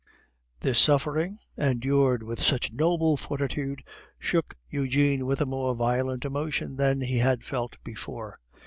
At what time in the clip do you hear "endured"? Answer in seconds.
1.55-2.23